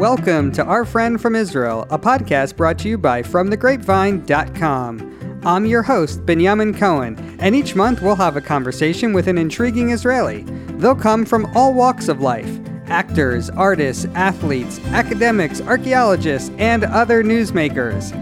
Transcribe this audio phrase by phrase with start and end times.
[0.00, 5.40] Welcome to Our Friend from Israel, a podcast brought to you by FromTheGrapevine.com.
[5.44, 9.90] I'm your host, Benjamin Cohen, and each month we'll have a conversation with an intriguing
[9.90, 10.44] Israeli.
[10.78, 12.48] They'll come from all walks of life
[12.86, 18.14] actors, artists, athletes, academics, archaeologists, and other newsmakers.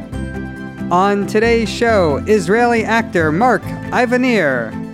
[0.91, 4.88] On today's show, Israeli actor Mark Ivanir.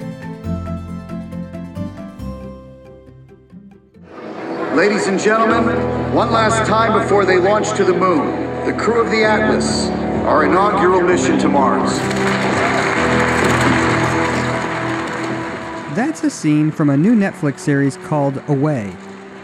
[4.75, 5.77] Ladies and gentlemen,
[6.13, 9.87] one last time before they launch to the moon, the crew of the Atlas,
[10.27, 11.97] our inaugural mission to Mars.
[15.95, 18.97] That's a scene from a new Netflix series called Away.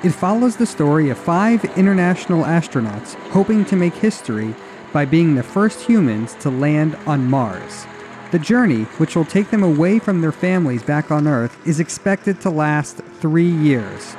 [0.02, 4.52] It follows the story of five international astronauts hoping to make history
[4.92, 7.86] by being the first humans to land on Mars.
[8.32, 12.40] The journey, which will take them away from their families back on Earth, is expected
[12.40, 14.16] to last three years.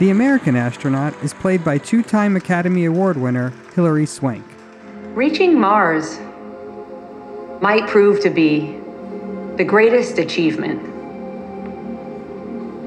[0.00, 4.44] The American astronaut is played by two time Academy Award winner Hilary Swank.
[5.14, 6.18] Reaching Mars
[7.60, 8.76] might prove to be
[9.56, 10.82] the greatest achievement,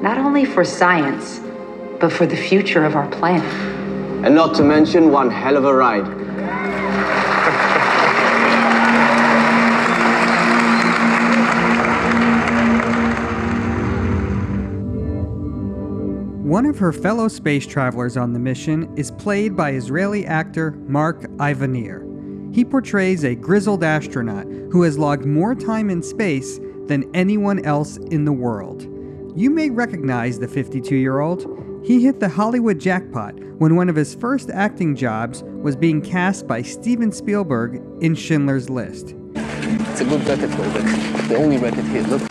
[0.03, 1.39] not only for science,
[2.01, 3.53] but for the future of our planet.
[4.25, 6.05] And not to mention one hell of a ride.
[16.47, 21.23] One of her fellow space travelers on the mission is played by Israeli actor Mark
[21.39, 22.55] Ivanir.
[22.55, 27.97] He portrays a grizzled astronaut who has logged more time in space than anyone else
[27.97, 28.83] in the world.
[29.37, 31.83] You may recognize the 52 year old.
[31.85, 36.47] He hit the Hollywood jackpot when one of his first acting jobs was being cast
[36.47, 39.15] by Steven Spielberg in Schindler's List.
[39.35, 41.27] It's a good record, Colbeck.
[41.27, 42.03] The only record here.
[42.03, 42.21] Look,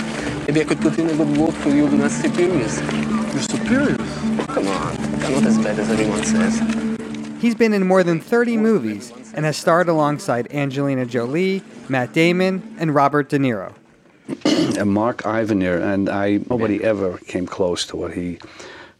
[0.48, 3.05] maybe I could put in a good word for you my superiors.
[3.36, 3.98] Your superiors?
[4.46, 7.38] Come on, they're not as bad as everyone says.
[7.38, 12.74] He's been in more than 30 movies and has starred alongside Angelina Jolie, Matt Damon,
[12.78, 13.74] and Robert De Niro.
[14.78, 18.38] and Mark Ivanir, and I nobody ever came close to what he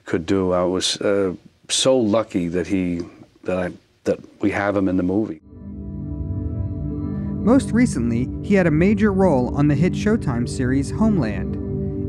[0.04, 0.52] could do.
[0.52, 1.34] I was uh,
[1.70, 3.00] so lucky that he
[3.44, 3.72] that I
[4.04, 5.40] that we have him in the movie.
[7.42, 11.55] Most recently, he had a major role on the hit Showtime series Homeland.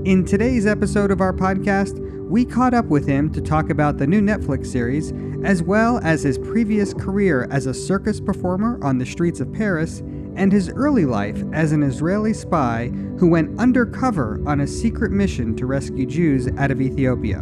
[0.07, 4.07] In today's episode of our podcast, we caught up with him to talk about the
[4.07, 5.11] new Netflix series,
[5.43, 9.99] as well as his previous career as a circus performer on the streets of Paris
[10.37, 12.87] and his early life as an Israeli spy
[13.19, 17.39] who went undercover on a secret mission to rescue Jews out of Ethiopia.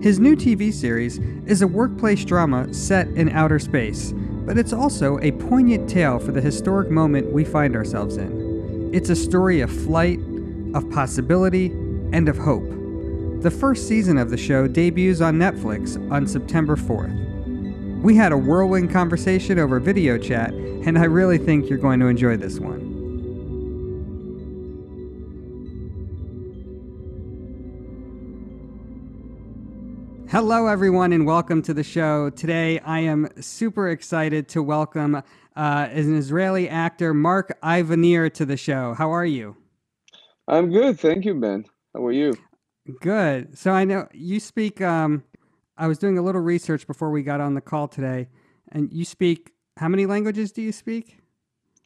[0.00, 4.12] His new TV series is a workplace drama set in outer space,
[4.46, 8.44] but it's also a poignant tale for the historic moment we find ourselves in.
[8.94, 10.20] It's a story of flight,
[10.74, 11.66] of possibility,
[12.12, 12.68] and of hope.
[13.42, 18.02] The first season of the show debuts on Netflix on September 4th.
[18.02, 22.06] We had a whirlwind conversation over video chat, and I really think you're going to
[22.06, 22.92] enjoy this one.
[30.28, 32.28] Hello, everyone, and welcome to the show.
[32.30, 35.20] Today, I am super excited to welcome uh,
[35.54, 38.94] an Israeli actor, Mark Ivanir, to the show.
[38.94, 39.56] How are you?
[40.47, 41.65] I'm good, thank you, Ben.
[41.93, 42.35] How are you?
[43.01, 43.57] Good.
[43.57, 44.81] So I know you speak.
[44.81, 45.23] Um,
[45.77, 48.29] I was doing a little research before we got on the call today,
[48.71, 49.51] and you speak.
[49.77, 51.19] How many languages do you speak?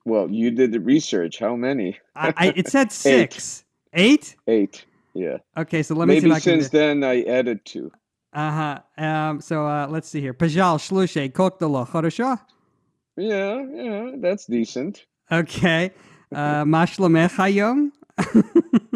[0.05, 1.39] Well, you did the research.
[1.39, 1.99] How many?
[2.15, 3.65] I, I it said six.
[3.93, 4.35] Eight.
[4.47, 4.85] Eight.
[5.13, 5.37] Yeah.
[5.57, 7.91] Okay, so let me Maybe see if I can since do- then I added two.
[8.33, 8.51] Uh
[8.97, 9.03] huh.
[9.03, 9.41] Um.
[9.41, 10.33] So uh, let's see here.
[10.33, 12.39] Pajal shlushe koktalo хорошо.
[13.15, 15.05] Yeah, yeah, that's decent.
[15.31, 15.91] Okay.
[16.33, 17.91] Uh, Mashlamech hayom.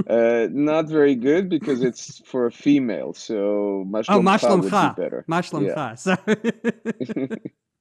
[0.08, 3.14] Uh, not very good because it's for a female.
[3.14, 4.20] So Oh, mashlomcha
[4.60, 4.96] would mashlamcha.
[4.96, 5.24] be better.
[5.28, 5.98] Mashlamcha.
[5.98, 6.16] So.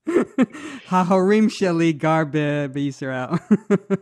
[0.88, 3.40] Hahorim sheli gar b'Yisrael.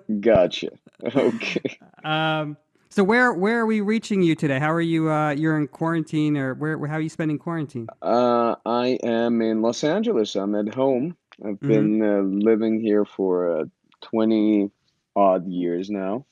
[0.21, 0.69] Gotcha.
[1.03, 1.77] Okay.
[2.03, 2.57] Um,
[2.89, 4.59] so where where are we reaching you today?
[4.59, 5.09] How are you?
[5.11, 6.77] Uh, you're in quarantine, or where?
[6.87, 7.87] How are you spending quarantine?
[8.01, 10.35] Uh, I am in Los Angeles.
[10.35, 11.15] I'm at home.
[11.45, 11.67] I've Mhm.
[11.67, 13.65] been uh, living here for uh,
[14.01, 14.71] 20
[15.15, 16.25] odd years now.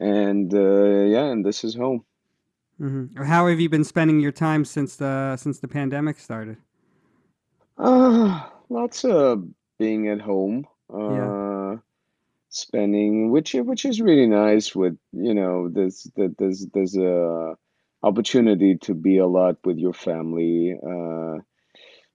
[0.00, 2.04] And uh, yeah, and this is home.
[2.78, 6.58] hmm how have you been spending your time since the since the pandemic started?
[7.78, 9.44] Uh, lots of
[9.78, 10.66] being at home.
[10.90, 11.32] Yeah.
[11.74, 11.76] Uh,
[12.48, 14.74] spending, which which is really nice.
[14.74, 17.56] With you know, there's there- there's there's a
[18.02, 20.78] opportunity to be a lot with your family.
[20.92, 21.38] Uh,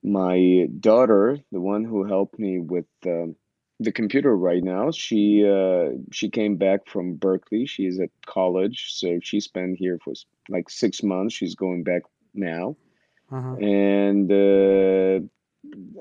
[0.04, 3.36] my daughter, the one who helped me with um,
[3.84, 7.66] the computer right now, she uh, she came back from Berkeley.
[7.66, 10.14] She's at college, so she spent here for
[10.50, 11.34] like six months.
[11.34, 12.76] She's going back now.
[13.32, 13.56] Uh-huh.
[13.62, 15.26] and uh,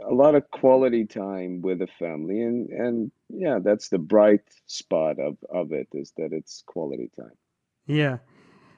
[0.04, 5.20] a lot of quality time with the family and and yeah that's the bright spot
[5.20, 7.36] of of it is that it's quality time
[7.90, 8.18] Yeah.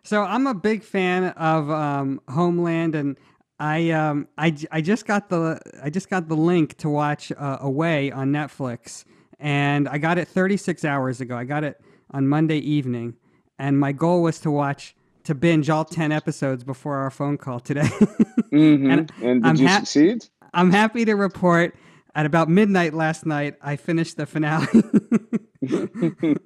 [0.05, 3.17] So I'm a big fan of um, Homeland, and
[3.63, 7.59] I um, I, I just got the I just got the link to watch uh,
[7.61, 9.05] Away on Netflix,
[9.39, 11.37] and I got it 36 hours ago.
[11.37, 11.81] I got it
[12.11, 13.15] on Monday evening,
[13.61, 17.61] and my goal was to watch to binge all 10 episodes before our phone call
[17.61, 17.87] today.
[18.51, 21.77] hmm And and, did I'm you hap- succeed I'm happy to report
[22.17, 24.67] at about midnight last night, I finished the finale.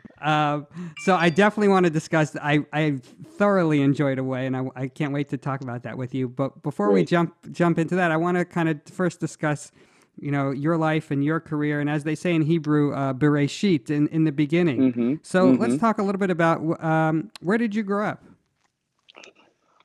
[0.20, 0.66] um,
[0.98, 2.36] so I definitely want to discuss.
[2.36, 3.00] I, I
[3.36, 6.28] thoroughly enjoyed Away, and I, I can't wait to talk about that with you.
[6.28, 9.72] But before we jump jump into that, I want to kind of first discuss,
[10.18, 13.90] you know, your life and your career, and as they say in Hebrew, uh, bereshit
[13.90, 14.92] in in the beginning.
[14.92, 18.22] hmm So let's talk a little bit about um, where did you grow up?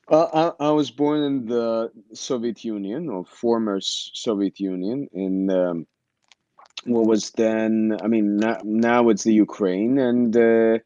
[0.08, 5.88] Uh, I, I was born in the Soviet Union or former Soviet Union in um,
[6.86, 9.98] what was then, I mean, now, now it's the Ukraine.
[9.98, 10.80] And uh,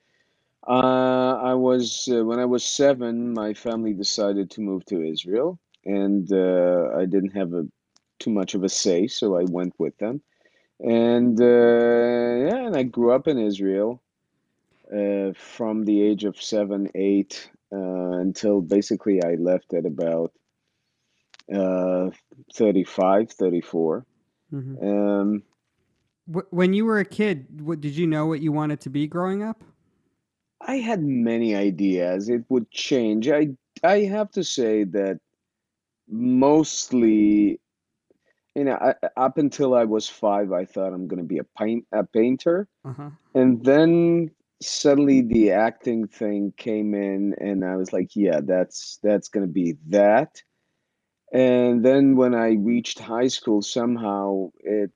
[0.68, 5.60] uh, I was, uh, when I was seven, my family decided to move to Israel.
[5.86, 7.68] And uh, I didn't have a,
[8.19, 10.22] too much of a say, so I went with them.
[10.80, 14.01] And uh, yeah, and I grew up in Israel
[14.94, 20.31] uh, from the age of seven, eight, uh, until basically I left at about
[21.54, 22.10] uh,
[22.54, 24.06] 35, 34.
[24.54, 24.84] Mhm.
[24.84, 25.44] Um,
[26.51, 29.41] When you were a kid, what, did you know what you wanted to be growing
[29.41, 29.63] up?
[30.61, 32.29] I had many ideas.
[32.29, 33.29] It would change.
[33.29, 33.49] I
[33.83, 35.19] I have to say that
[36.07, 37.59] mostly,
[38.55, 41.45] you know, I, up until I was five, I thought I'm going to be a
[41.57, 42.67] paint a painter.
[42.85, 43.09] Uh huh.
[43.33, 44.31] And then
[44.61, 49.77] suddenly the acting thing came in, and I was like, yeah, that's that's gonna be
[49.87, 50.43] that.
[51.31, 54.91] And then when I reached high school, somehow it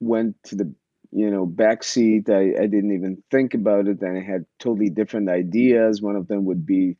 [0.00, 0.72] went to the,
[1.12, 2.28] you know, back seat.
[2.28, 6.02] I, I didn't even think about it, and I had totally different ideas.
[6.02, 6.96] One of them would be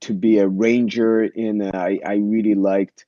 [0.00, 3.06] to be a ranger in I, I really liked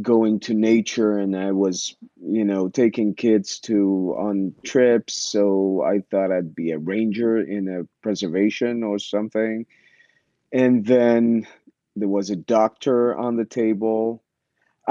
[0.00, 5.14] going to nature and I was, you know, taking kids to on trips.
[5.14, 9.66] So I thought I'd be a ranger in a preservation or something.
[10.52, 11.46] And then
[11.96, 14.22] there was a doctor on the table.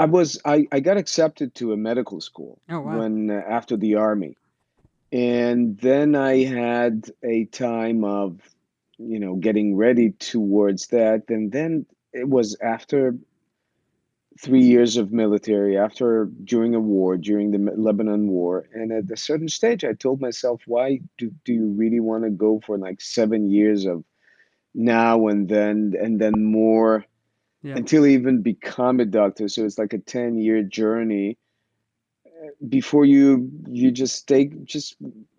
[0.00, 2.98] I was I, I got accepted to a medical school Oh wow.
[2.98, 4.36] when uh, after the army.
[5.12, 8.40] And then I had a time of,
[8.98, 11.28] you know, getting ready towards that.
[11.28, 13.16] And then it was after
[14.40, 19.16] three years of military after during a war during the lebanon war and at a
[19.16, 23.02] certain stage i told myself why do, do you really want to go for like
[23.02, 24.02] seven years of
[24.72, 27.04] now and then and then more
[27.62, 27.74] Yeah.
[27.74, 29.48] until you even become a doctor.
[29.48, 31.38] So it's like a 10 year journey.
[32.68, 34.96] Before you you just take just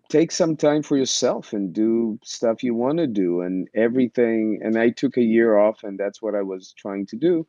[0.08, 4.60] take some time for yourself and do stuff you want to do and everything.
[4.62, 7.46] And i took a year off and that's what i was trying to do.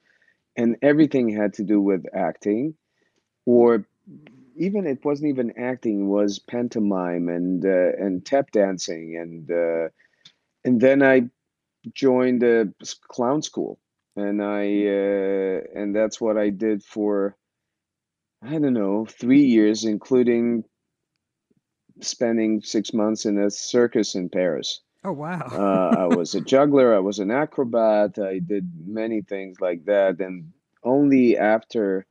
[0.56, 2.76] And everything had to do with acting
[3.46, 3.86] or
[4.58, 9.90] even it wasn't even acting was pantomime and uh, and tap dancing and uh,
[10.66, 11.24] and then i
[11.94, 12.68] joined a
[13.10, 13.80] clown school
[14.16, 17.36] and i uh, and that's what i did for
[18.42, 20.64] i don't know 3 years including
[22.02, 25.46] spending 6 months in a circus in paris Oh wow.
[25.52, 30.22] uh, I was a juggler, I was an acrobat, I did many things like that.
[30.22, 32.06] And only after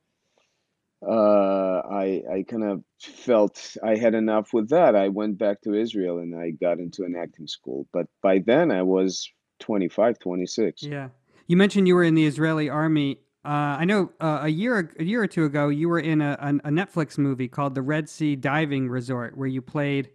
[1.06, 5.74] uh, I, I kind of felt I had enough with that, I went back to
[5.74, 7.88] Israel and I got into an acting school.
[7.92, 9.28] But by then I was
[9.60, 10.82] 25, 26.
[10.82, 11.08] Yeah.
[11.52, 13.18] You mentioned you were in the Israeli army.
[13.44, 16.38] Uh, I know uh, a year a year or two ago you were in a,
[16.40, 20.08] a, Netflix movie called The Red Sea Diving Resort, where you played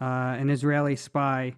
[0.00, 1.54] uh, an Israeli spy.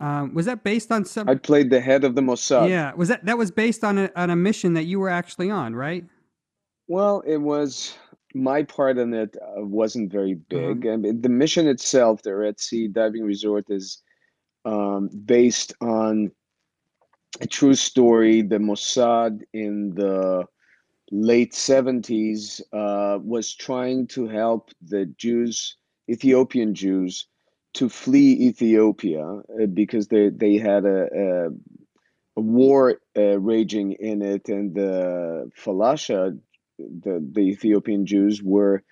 [0.00, 1.28] Um, was that based on some?
[1.28, 2.68] I played the head of the Mossad.
[2.68, 2.92] yeah.
[2.94, 5.76] Was that that was based on a, on a mission that you were actually on,
[5.76, 6.04] right?
[6.88, 7.96] Well, it was
[8.34, 10.88] my part in it uh, wasn't very big.
[10.88, 14.02] I mean, the mission itself, the Red Sea Diving Resort, is
[14.64, 16.32] um, based on
[17.40, 18.42] a true story.
[18.42, 20.46] The Mossad in the
[21.10, 25.76] late 70s uh, was trying to help the Jews,
[26.10, 27.26] Ethiopian Jews,
[27.74, 31.48] to flee Ethiopia uh, because they, they had a, a,
[32.36, 36.38] a war uh, raging in it, and the Falasha,
[36.78, 38.82] the, the Ethiopian Jews, were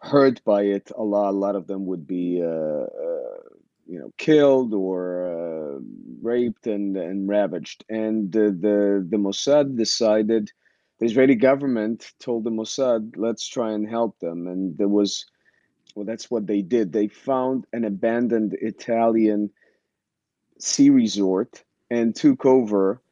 [0.00, 1.30] hurt by it a lot.
[1.30, 3.38] A lot of them would be, uh, uh,
[3.86, 5.80] you know, killed or uh,
[6.22, 7.84] raped and, and ravaged.
[7.88, 10.50] And the, the the Mossad decided
[10.98, 14.46] the Israeli government told the Mossad, let's try and help them.
[14.46, 15.26] And there was,
[15.94, 16.92] well, that's what they did.
[16.92, 19.50] They found an abandoned Italian
[20.58, 23.02] sea resort and took over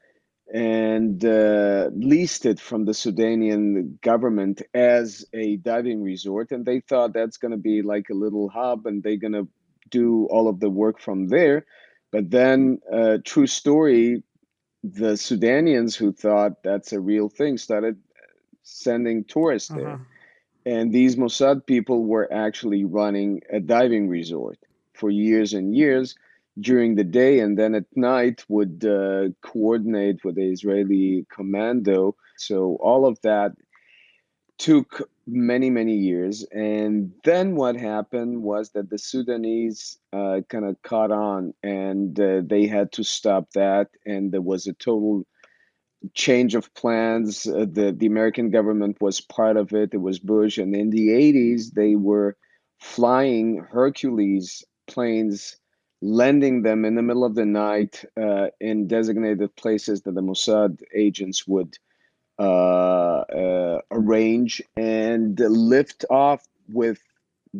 [0.52, 6.52] and uh, leased it from the Sudanian government as a diving resort.
[6.52, 9.48] And they thought that's going to be like a little hub and they're going to
[10.00, 11.58] do all of the work from there.
[12.14, 14.22] But then, uh, true story,
[14.82, 17.96] the Sudanians who thought that's a real thing started
[18.62, 19.80] sending tourists uh-huh.
[19.80, 20.00] there.
[20.66, 24.58] And these Mossad people were actually running a diving resort
[24.94, 26.14] for years and years
[26.60, 32.16] during the day and then at night would uh, coordinate with the Israeli commando.
[32.36, 32.56] So
[32.88, 33.52] all of that
[34.58, 36.44] took many, many years.
[36.52, 42.42] And then what happened was that the Sudanese uh, kind of caught on and uh,
[42.44, 43.88] they had to stop that.
[44.06, 45.26] And there was a total
[46.12, 47.46] change of plans.
[47.46, 50.58] Uh, the, the American government was part of it, it was Bush.
[50.58, 52.36] And in the 80s, they were
[52.78, 55.56] flying Hercules planes
[56.02, 60.82] lending them in the middle of the night uh, in designated places that the Mossad
[60.94, 61.78] agents would
[63.90, 66.98] arrange and lift off with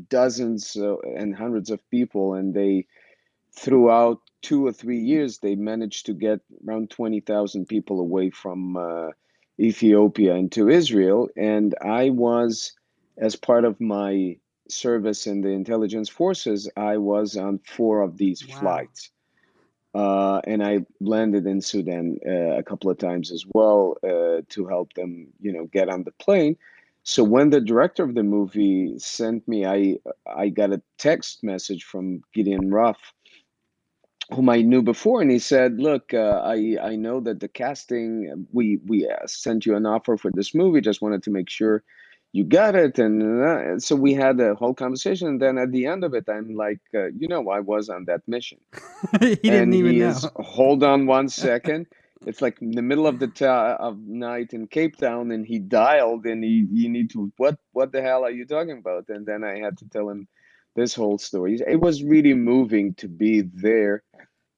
[0.09, 2.35] dozens uh, and hundreds of people.
[2.35, 2.87] And they,
[3.57, 9.11] throughout two or three years, they managed to get around 20,000 people away from uh,
[9.59, 11.29] Ethiopia into Israel.
[11.37, 12.73] And I was,
[13.17, 14.37] as part of my
[14.69, 18.61] service in the intelligence forces, I was on four of these wow.
[18.61, 19.11] flights.
[19.95, 24.67] Uh, and I landed in Sudan uh, a couple of times as well uh, to
[24.67, 26.57] help them, you know, get on the plane.
[27.05, 31.85] So when the director of the movie sent me, I I got a text message
[31.85, 32.99] from Gideon Raff,
[34.33, 38.47] whom I knew before, and he said, "Look, uh, I I know that the casting
[38.53, 40.81] we we uh, sent you an offer for this movie.
[40.81, 41.85] Just wanted to make sure."
[42.35, 45.87] You got it and, uh, so we had a whole conversation and then at the
[45.87, 48.59] end of it i'm like uh, you know i was on that mission.
[49.21, 50.11] He didn't and even he know.
[50.11, 51.87] is, hold on one second.
[52.27, 55.59] It's like in the middle of the ta- of night in cape town and he
[55.59, 59.05] dialed and he you need to what what the hell are you talking about?
[59.09, 60.27] And then i had to tell him
[60.75, 61.61] this whole story.
[61.67, 64.03] It was really moving to be there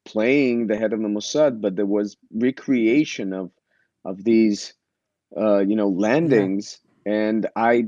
[0.06, 3.50] playing the head of the mossad but there was recreation of
[4.04, 4.74] of these
[5.36, 7.84] uh, you know landings yeah and I,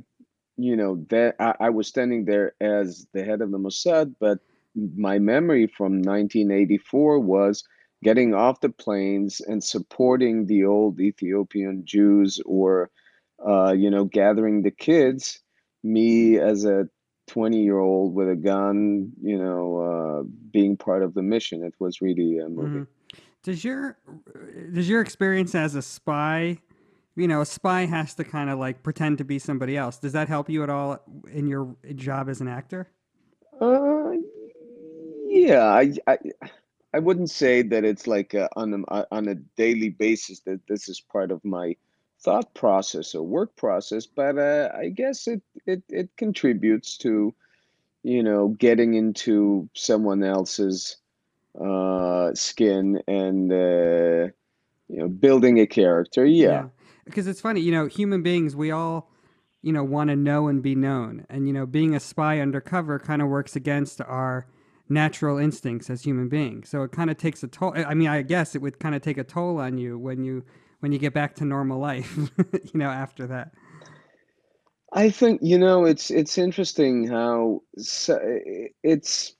[0.56, 4.38] you know, that I, I was standing there as the head of the Mossad, but
[4.96, 7.64] my memory from 1984 was
[8.04, 12.90] getting off the planes and supporting the old Ethiopian Jews or,
[13.44, 15.40] uh, you know, gathering the kids.
[15.82, 16.88] Me as a
[17.26, 20.22] 20 year old with a gun, you know, uh,
[20.52, 21.64] being part of the mission.
[21.64, 22.68] It was really a movie.
[22.68, 22.82] Mm-hmm.
[23.42, 23.98] Does your
[24.72, 26.58] does your experience as a spy
[27.18, 29.98] you know, a spy has to kind of like pretend to be somebody else.
[29.98, 31.00] Does that help you at all
[31.32, 32.88] in your job as an actor?
[33.60, 34.12] Uh,
[35.26, 36.18] yeah, I, I,
[36.94, 40.88] I wouldn't say that it's like a, on a, on a daily basis that this
[40.88, 41.74] is part of my
[42.20, 47.34] thought process or work process, but uh, I guess it, it it contributes to,
[48.04, 50.96] you know, getting into someone else's
[51.60, 54.30] uh, skin and uh,
[54.88, 56.24] you know building a character.
[56.24, 56.46] yeah.
[56.46, 56.64] yeah
[57.08, 59.10] because it's funny, you know, human beings, we all,
[59.62, 61.26] you know, want to know and be known.
[61.28, 64.46] And, you know, being a spy undercover kind of works against our
[64.88, 66.68] natural instincts as human beings.
[66.68, 67.74] So it kind of takes a toll.
[67.76, 70.44] I mean, I guess it would kind of take a toll on you when you
[70.80, 73.52] when you get back to normal life, you know, after that.
[74.92, 79.34] I think you know it's it's interesting how it's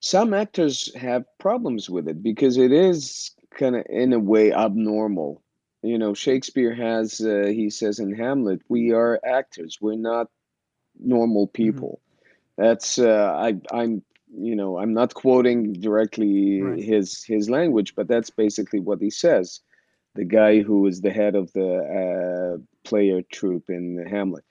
[0.00, 5.42] some actors have problems with it because it is kind of in a way abnormal
[5.82, 10.28] you know shakespeare has uh, he says in hamlet we are actors we're not
[10.98, 11.62] normal mm-hmm.
[11.62, 12.62] people mm-hmm.
[12.62, 14.02] that's uh, i i'm
[14.36, 16.82] you know i'm not quoting directly right.
[16.82, 19.60] his his language but that's basically what he says
[20.14, 24.44] the guy who is the head of the uh, player troupe in hamlet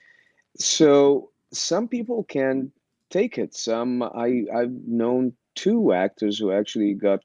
[0.56, 2.72] so some people can
[3.10, 7.20] take it some i i've known two actors who actually got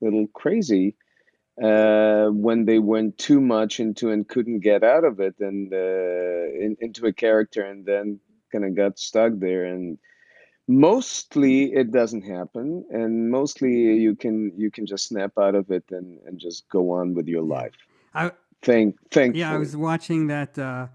[0.00, 0.94] a little crazy
[1.60, 5.76] uh, when they went too much into and couldn't get out of it and uh,
[5.76, 8.20] in, into a character and then
[8.52, 9.64] kind of got stuck there.
[9.64, 9.98] And
[10.68, 15.84] mostly it doesn't happen and mostly you can you can just snap out of it
[15.90, 17.72] and, and just go on with your life.
[18.14, 18.30] I,
[18.62, 20.86] thank thank yeah i was watching that uh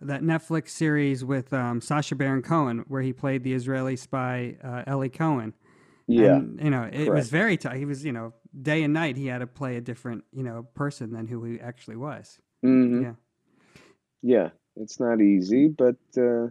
[0.00, 4.82] that netflix series with um, sacha baron cohen where he played the israeli spy uh,
[4.88, 5.54] eli cohen
[6.12, 7.10] yeah and, you know it correct.
[7.12, 9.80] was very tough he was you know day and night he had to play a
[9.80, 13.02] different you know person than who he actually was mm-hmm.
[13.02, 13.12] yeah
[14.22, 16.46] yeah, it's not easy, but uh,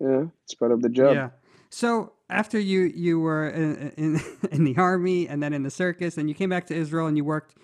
[0.00, 1.14] yeah, it's part of the job.
[1.14, 1.30] Yeah.
[1.70, 6.16] So after you you were in, in in the army and then in the circus,
[6.16, 7.56] and you came back to Israel and you worked,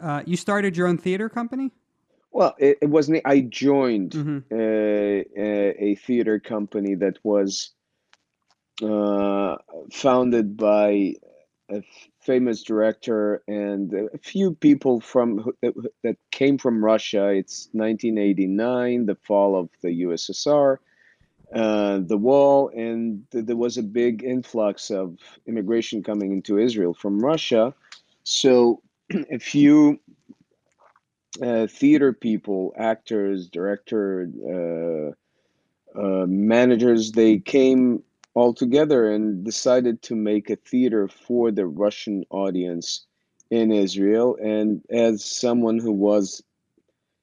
[0.00, 1.72] uh, you started your own theater company.
[2.30, 3.22] Well, it, it wasn't.
[3.24, 4.44] I joined Mhm.
[4.52, 7.74] uh, a, a theater company that was
[8.82, 9.56] uh,
[9.92, 11.14] founded by
[11.70, 11.82] a
[12.20, 17.28] famous director and a few people from that, came from Russia.
[17.28, 20.78] It's 1989, the fall of the USSR,
[21.54, 26.94] uh, the wall, and th- there was a big influx of immigration coming into Israel
[26.94, 27.74] from Russia.
[28.24, 28.82] So,
[29.30, 30.00] a few
[31.42, 38.02] uh, theater people, actors, director, uh, uh, managers, they came
[38.36, 43.06] all together and decided to make a theater for the Russian audience
[43.50, 44.36] in Israel.
[44.42, 46.42] And as someone who was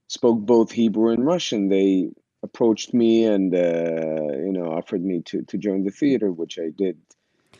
[0.07, 2.09] spoke both Hebrew and Russian, they
[2.41, 6.69] approached me and uh, you know offered me to to join the theater, which I
[6.75, 6.97] did,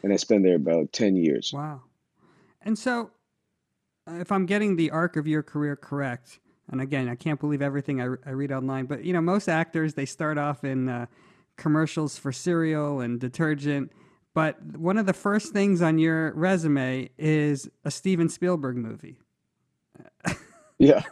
[0.02, 1.52] and I spent there about ten years.
[1.54, 1.84] Wow.
[2.64, 3.12] And so,
[4.08, 6.40] if I'm getting the arc of your career correct,
[6.72, 9.94] and again, I can't believe everything I, I read online, but you know, most actors
[9.94, 11.06] they start off in uh,
[11.58, 13.92] commercials for cereal and detergent.
[14.34, 19.18] But one of the first things on your resume is a Steven Spielberg movie.
[20.80, 21.04] Yeah.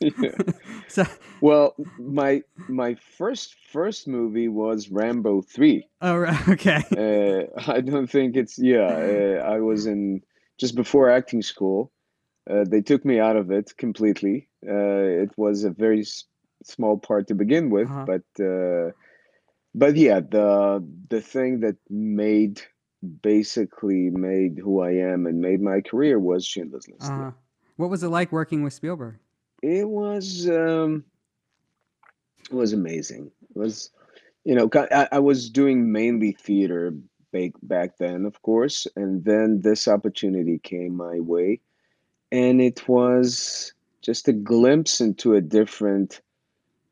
[0.00, 0.30] yeah.
[0.88, 1.04] So,
[1.40, 5.86] Well, my my first first movie was Rambo three.
[6.00, 6.80] oh, right, okay.
[6.96, 8.86] Uh, I don't think it's yeah.
[8.86, 10.22] Uh, I was in
[10.58, 11.90] just before acting school.
[12.48, 14.48] Uh, they took me out of it completely.
[14.66, 16.24] Uh, it was a very s-
[16.64, 18.06] small part to begin with, Uh-huh.
[18.06, 18.92] but uh,
[19.76, 22.62] but yeah, the the thing that made
[23.22, 27.12] basically made who I am and made my career was Schindler's List.
[27.12, 27.32] Uh,
[27.76, 29.16] what was it like working with Spielberg?
[29.62, 31.04] It was um,
[32.50, 33.30] it was amazing.
[33.50, 33.90] It was
[34.44, 36.94] you know I, I was doing mainly theater
[37.32, 41.60] back back then, of course, and then this opportunity came my way,
[42.32, 46.22] and it was just a glimpse into a different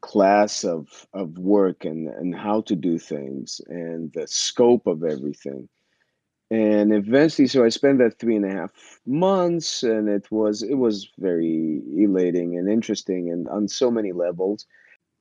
[0.04, 5.66] class of of work and and how to do things and the scope of everything.
[6.50, 8.72] And eventually so i spent that three and a half
[9.06, 14.66] months and it was it was very elating and interesting and on so many levels.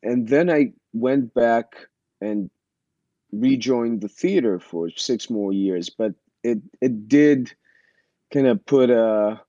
[0.03, 1.67] And then i went back
[2.19, 2.49] and
[3.31, 7.51] rejoined the theater for six more years but it it did
[8.33, 9.39] kind of put a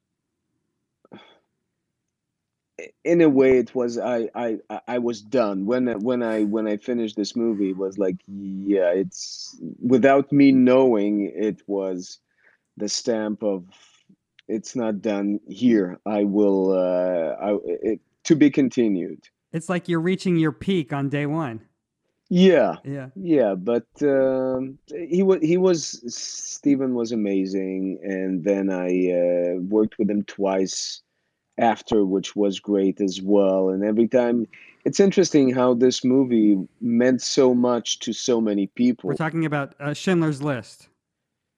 [3.05, 4.59] in a way it was I, I
[4.89, 8.17] I- was done when I- when I when I finished this movie it was like
[8.27, 12.19] yeah it's without me knowing it was
[12.77, 13.65] the stamp of
[14.49, 20.01] it's not done here I will uh I it, to be continued It's like you're
[20.01, 21.61] reaching your peak on day one.
[22.29, 23.11] yeah Yeah.
[23.15, 24.79] yeah but um
[25.13, 28.89] he was he was Steven was amazing and then I
[29.23, 31.03] uh, worked with him twice
[31.59, 34.47] after which was great as well and every time
[34.85, 39.75] it's interesting how this movie meant so much to so many people We're talking about
[39.81, 40.89] uh, Schindler's List.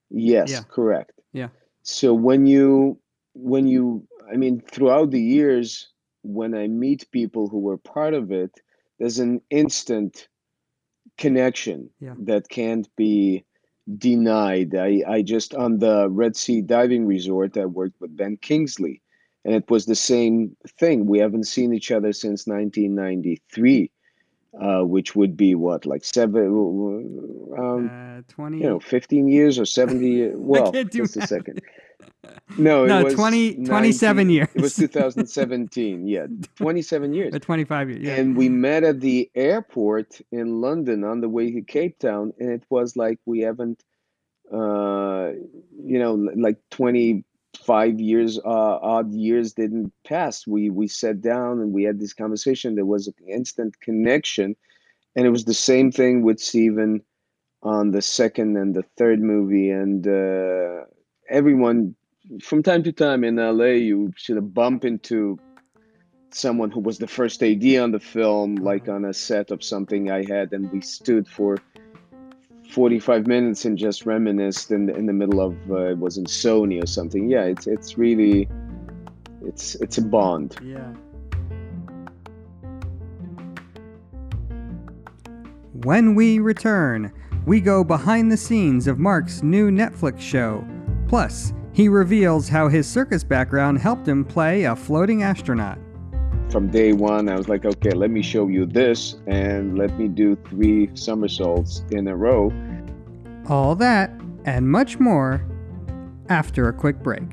[0.09, 0.61] yes Yeah.
[0.69, 1.49] correct Yeah.
[1.81, 2.99] so when you
[3.33, 5.87] when you i mean throughout the years
[6.23, 8.51] when i meet people who were part of it
[8.99, 10.27] there's an instant
[11.17, 12.13] connection Yeah.
[12.19, 13.43] that can't be
[13.97, 19.01] denied i i just on the red sea diving resort i worked with ben kingsley
[19.47, 21.05] and it was the same thing.
[21.05, 23.89] We haven't seen each other since 1993,
[24.61, 29.65] uh, which would be what, like seven, um, uh, 20, you know, 15 years or
[29.65, 30.31] 70.
[30.35, 31.23] Well, just math.
[31.23, 31.61] a second.
[32.57, 34.49] No, no, was 20, 27 19, years.
[34.53, 36.07] it was 2017.
[36.07, 37.33] Yeah, 27 years.
[37.33, 38.01] Or 25 years.
[38.01, 38.15] Yeah.
[38.15, 42.51] And we met at the airport in London on the way to Cape Town, and
[42.51, 43.83] it was like we haven't,
[44.51, 45.31] uh,
[45.83, 47.23] you know, like 20
[47.67, 50.47] five years uh, odd years didn't pass.
[50.47, 52.75] We we sat down and we had this conversation.
[52.75, 54.55] There was an instant connection.
[55.15, 57.01] And it was the same thing with steven
[57.63, 59.69] on the second and the third movie.
[59.71, 60.85] And uh,
[61.29, 61.95] everyone
[62.41, 65.39] from time to time in la you sort of bump into
[66.31, 70.11] someone who was the first ad on the film like on a set of something
[70.11, 70.53] i had.
[70.53, 71.57] And we stood for
[72.69, 76.25] 45 minutes and just reminisced in the, in the middle of uh, it was in
[76.25, 78.47] Sony or something yeah it's it's really
[79.41, 80.93] it's it's a bond Yeah.
[85.83, 87.13] When we return,
[87.45, 90.67] we go behind the scenes of Mark's new Netflix show.
[91.07, 95.77] Plus, he reveals how his circus background helped him play a floating astronaut.
[96.49, 100.07] From day one, I was like, okay, let me show you this, and let me
[100.07, 102.51] do three somersaults in a row.
[103.49, 104.11] All that
[104.45, 105.45] and much more
[106.29, 107.23] after a quick break.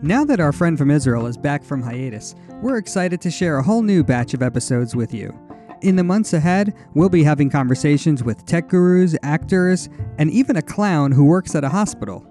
[0.00, 3.62] Now that our friend from Israel is back from hiatus, we're excited to share a
[3.62, 5.36] whole new batch of episodes with you.
[5.82, 10.62] In the months ahead, we'll be having conversations with tech gurus, actors, and even a
[10.62, 12.24] clown who works at a hospital.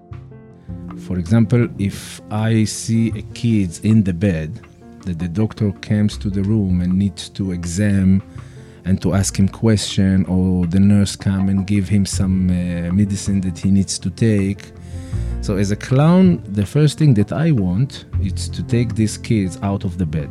[1.06, 4.60] For example, if I see a kid in the bed,
[5.06, 8.22] that the doctor comes to the room and needs to examine
[8.84, 13.40] and to ask him question, or the nurse come and give him some uh, medicine
[13.42, 14.72] that he needs to take.
[15.40, 19.58] So as a clown, the first thing that I want is to take these kids
[19.62, 20.30] out of the bed,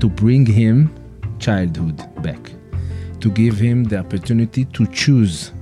[0.00, 0.94] to bring him
[1.38, 2.52] childhood back,
[3.20, 5.52] to give him the opportunity to choose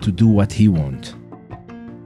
[0.00, 1.14] to do what he wants.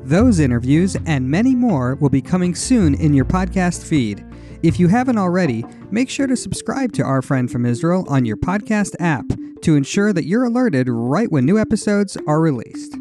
[0.05, 4.23] Those interviews and many more will be coming soon in your podcast feed.
[4.63, 8.37] If you haven't already, make sure to subscribe to Our Friend from Israel on your
[8.37, 9.25] podcast app
[9.63, 12.95] to ensure that you're alerted right when new episodes are released.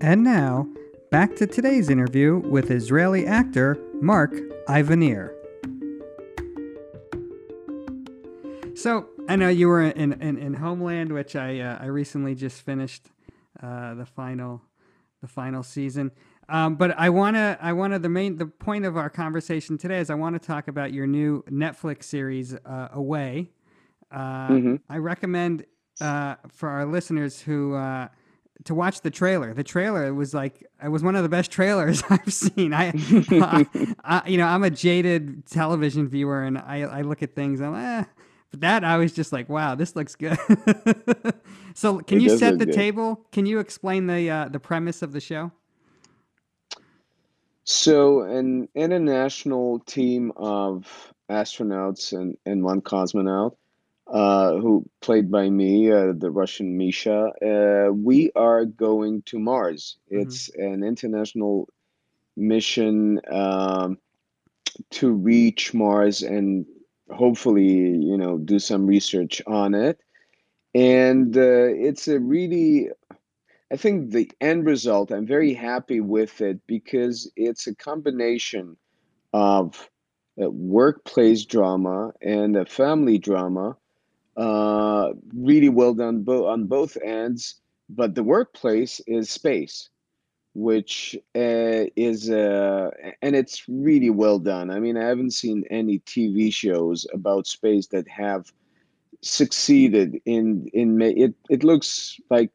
[0.00, 0.66] And now,
[1.12, 4.34] back to today's interview with Israeli actor Mark
[4.68, 5.32] Ivanir.
[8.74, 12.62] So, I know you were in, in, in Homeland, which I uh, I recently just
[12.62, 13.10] finished
[13.62, 14.62] uh, the final
[15.20, 16.10] the final season.
[16.48, 20.08] Um, but I wanna I wanna the main the point of our conversation today is
[20.10, 23.50] I want to talk about your new Netflix series uh, Away.
[24.10, 24.76] Uh, Mm-hmm.
[24.88, 25.66] I recommend
[26.00, 28.08] uh, for our listeners who uh,
[28.64, 29.52] to watch the trailer.
[29.52, 32.72] The trailer was like it was one of the best trailers I've seen.
[32.72, 33.66] I, I,
[34.04, 37.76] I you know I'm a jaded television viewer and I I look at things and
[37.76, 38.04] I'm, eh.
[38.50, 40.38] But that I was just like, wow, this looks good.
[41.74, 42.74] so, can It you set the good.
[42.74, 43.26] table?
[43.30, 45.52] Can you explain the uh, the premise of the show?
[47.64, 53.54] So, an international team of astronauts and, and one cosmonaut,
[54.06, 59.98] uh, who played by me, uh, the Russian Misha, uh, we are going to Mars.
[60.08, 61.68] It's an international
[62.38, 63.98] mission um,
[64.92, 66.64] to reach Mars and
[67.10, 70.00] hopefully, you know, do some research on it.
[70.74, 72.90] And uh, it's a really
[73.70, 78.76] I think the end result, I'm very happy with it because it's a combination
[79.32, 79.90] of
[80.38, 83.76] a workplace drama and a family drama.
[84.36, 89.90] Uh, really well done bo- on both ends, but the workplace is space,
[90.58, 92.90] which uh, is uh,
[93.22, 94.70] and it's really well done.
[94.70, 98.52] I mean, I haven't seen any TV shows about space that have
[99.22, 101.34] succeeded in in ma- it.
[101.48, 102.50] It looks like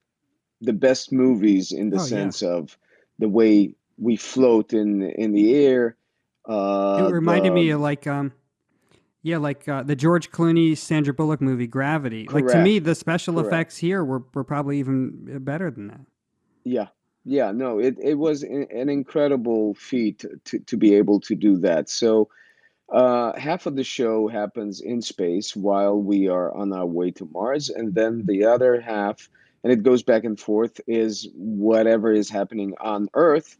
[0.59, 2.07] the best movies in the Oh, yeah.
[2.07, 2.77] sense of
[3.19, 5.95] the way we float in in the air.
[6.47, 8.33] Uh, it reminded the- me of like um,
[9.21, 12.27] yeah, like uh, the George Clooney Sandra Bullock movie Gravity.
[12.29, 13.47] Like to me, the special Correct.
[13.47, 16.01] effects here were were probably even better than that.
[16.65, 16.87] Yeah,
[17.25, 21.89] yeah, no, it, it was an, incredible feat to, to be able to do that.
[21.89, 22.29] So,
[22.91, 27.29] uh, half of the show happens in space while we are on our way to
[27.31, 29.29] Mars, and then the other half,
[29.63, 33.57] and it goes back and forth, is whatever is happening on Earth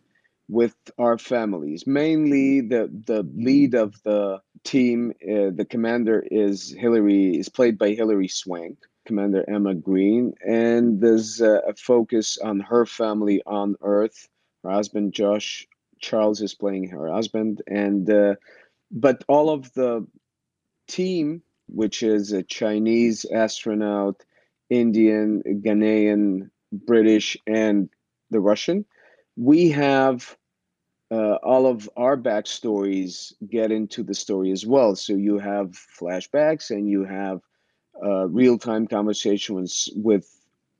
[0.50, 1.88] with our families.
[1.88, 7.92] Mainly, the the lead of the team, uh, the commander is Hilary, is played by
[7.92, 8.78] Hilary Swank.
[9.06, 14.28] Commander Emma Green, and there's a focus on her family on Earth.
[14.64, 15.68] Her husband Josh
[16.00, 18.36] Charles is playing her husband, and uh,
[18.92, 20.06] but all of the
[20.88, 24.24] team, which is a Chinese astronaut,
[24.70, 27.90] Indian, Ghanaian, British, and
[28.30, 28.86] the Russian,
[29.36, 30.38] we have
[31.12, 34.96] uh, all of our backstories get into the story as well.
[34.96, 37.42] So you have flashbacks and you have
[38.02, 40.30] uh, real time conversations with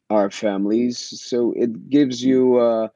[0.10, 0.98] our families.
[1.22, 2.88] So it gives you uh,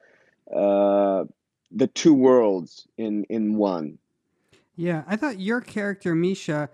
[0.54, 1.24] uh,
[1.70, 3.98] the two worlds in, in one.
[4.76, 6.70] Yeah, I thought your character Misha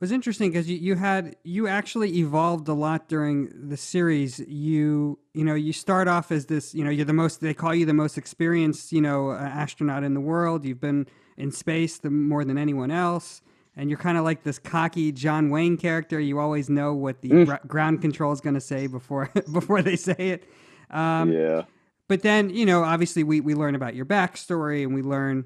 [0.00, 4.38] was interesting because you, you had you actually evolved a lot during the series.
[4.40, 7.74] You you know you start off as this you know you're the most they call
[7.74, 10.64] you the most experienced you know astronaut in the world.
[10.64, 13.42] You've been in space the more than anyone else,
[13.78, 16.20] and you're kind of like this cocky John Wayne character.
[16.20, 19.96] You always know what the gr- ground control is going to say before before they
[19.96, 20.44] say it.
[20.90, 21.62] Um, yeah.
[22.08, 25.44] but then you know obviously we, we learn about your backstory and we learn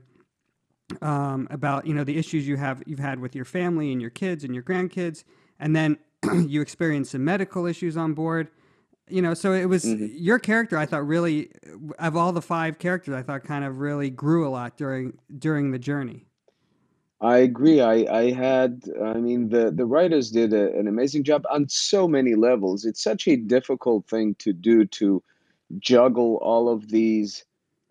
[1.01, 4.11] um, about you know the issues you have you've had with your family and your
[4.11, 5.25] kids and your grandkids
[5.59, 5.99] and then
[6.47, 8.49] you experience some medical issues on board
[9.09, 11.51] you know so it was your character i thought really
[11.99, 15.71] of all the five characters, I thought kind of really grew a lot during during
[15.71, 16.27] the journey.
[17.22, 17.80] I agree.
[17.80, 22.08] I, I had, I mean, the, the writers did a, an amazing job on so
[22.08, 22.85] many levels.
[22.85, 25.22] It's such a difficult thing to do to
[25.78, 27.44] juggle all of these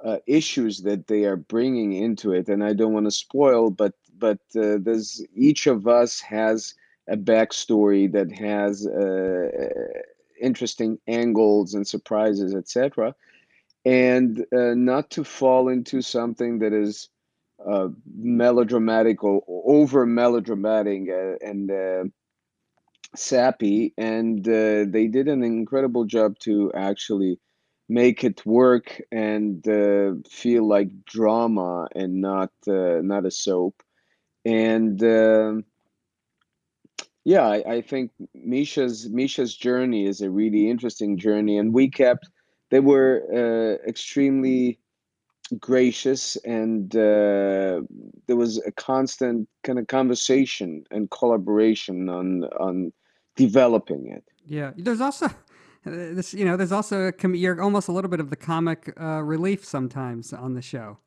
[0.03, 2.49] uh, issues that they are bringing into it.
[2.49, 6.75] And I don't want to spoil, but but uh, there's each of us has
[7.07, 9.49] a backstory that has uh,
[10.41, 13.15] interesting angles and surprises, etc.
[13.85, 17.09] And uh, not to fall into something that is
[17.67, 22.03] uh, melodramatic or, over melodramatic uh, and uh,
[23.15, 27.39] sappy, and uh, they did an incredible job to actually
[27.89, 29.63] make it work and
[30.29, 33.81] feel like drama and not not a soap.
[34.45, 35.65] And um,
[37.23, 42.29] yeah, I, I think Misha's Misha's journey is a really interesting journey, and we kept.
[42.71, 44.79] They were uh, extremely
[45.59, 47.81] gracious and uh,
[48.27, 52.91] there was a constant kind of conversation and collaboration on on
[53.35, 54.23] developing it.
[54.45, 55.29] Yeah there's also
[55.85, 58.93] this you know there's also a com- you're almost a little bit of the comic
[58.99, 60.97] uh, relief sometimes on the show.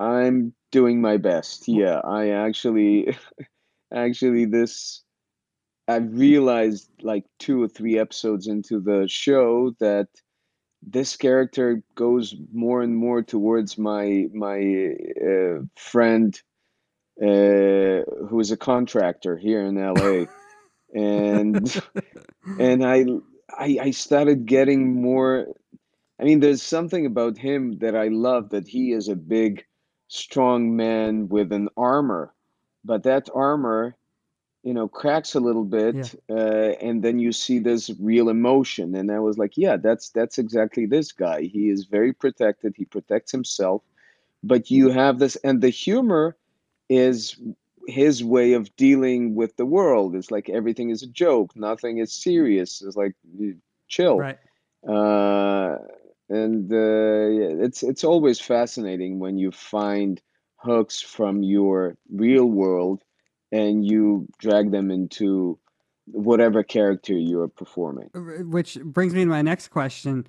[0.00, 1.66] I'm doing my best.
[1.66, 3.16] Yeah i actually
[3.92, 5.02] actually this
[5.88, 10.08] i realized like two or three episodes into the show that
[10.82, 16.40] this character goes more and more towards my my uh, friend
[17.20, 20.26] uh, who is a contractor here in LA,
[20.94, 21.82] and
[22.58, 23.06] and I,
[23.50, 25.48] I I started getting more.
[26.20, 29.64] I mean, there's something about him that I love that he is a big,
[30.08, 32.34] strong man with an armor,
[32.84, 33.96] but that armor
[34.68, 36.36] you know cracks a little bit yeah.
[36.36, 38.94] uh, and then you see this real emotion.
[38.94, 41.40] And i was like yeah that's that's exactly this guy.
[41.56, 42.74] He is very protected.
[42.76, 43.80] He protects himself.
[44.42, 46.36] But you have this and the humor
[47.06, 47.40] is
[47.86, 50.14] his way of dealing with the world.
[50.14, 51.56] It's like everything is a joke.
[51.56, 52.82] Nothing is serious.
[52.82, 53.14] It's like
[53.88, 54.18] chill.
[54.18, 54.38] Right.
[54.86, 55.78] Uh,
[56.28, 60.20] and uh, it's it's always fascinating when you find
[60.56, 63.02] hooks from your real world
[63.52, 65.58] and you drag them into
[66.06, 68.08] whatever character you're performing.
[68.14, 70.26] Which brings me to my next question.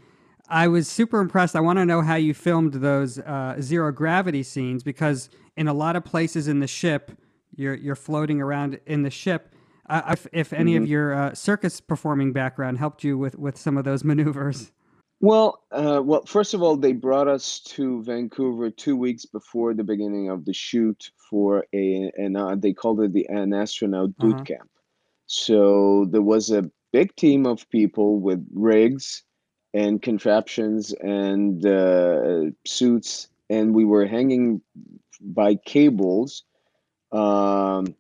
[0.50, 1.56] I was super impressed.
[1.56, 5.74] I want to know how you filmed those uh, zero gravity scenes because in a
[5.74, 7.12] lot of places in the ship,
[7.56, 9.54] you're you're floating around in the ship.
[9.88, 10.84] Uh, if, if any mm-hmm.
[10.84, 14.72] of your uh, circus performing background helped you with, with some of those maneuvers.
[15.22, 19.84] Well, uh, well, first of all, they brought us to Vancouver two weeks before the
[19.84, 24.36] beginning of the shoot for a, and uh, they called it the an astronaut boot
[24.36, 24.44] uh-huh.
[24.46, 24.70] camp.
[25.26, 29.24] So there was a big team of people with rigs
[29.74, 34.62] and contraptions and uh, suits, and we were hanging
[35.20, 36.44] by cables
[37.12, 37.94] um,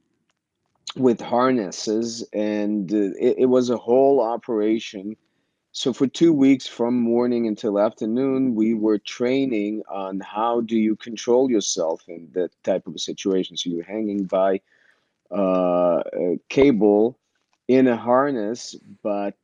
[0.95, 5.17] with harnesses, and uh, it, it was a whole operation
[5.71, 10.95] so for two weeks from morning until afternoon we were training on how do you
[10.95, 14.59] control yourself in that type of a situation so you're hanging by
[15.31, 17.19] uh, a cable
[17.67, 19.37] in a harness but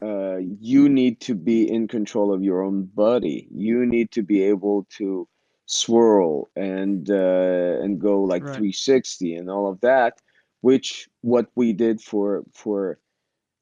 [0.00, 4.42] uh, you need to be in control of your own body you need to be
[4.42, 5.28] able to
[5.66, 8.56] swirl and uh, and go like right.
[8.56, 10.18] 360 and all of that
[10.62, 12.98] which what we did for for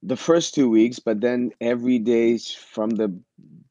[0.02, 3.14] the first two weeks, but then every day from the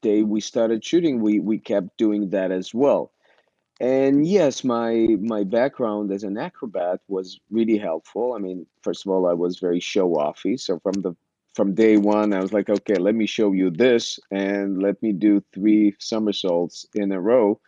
[0.02, 3.12] day we started shooting, we we kept doing that as well.
[3.80, 8.32] And yes, my my background as an acrobat was really helpful.
[8.34, 10.58] I mean, first of all, I was very show offy.
[10.58, 11.14] So from the
[11.54, 15.12] from day one, I was like, okay, let me show you this, and let me
[15.12, 17.60] do three somersaults in a row,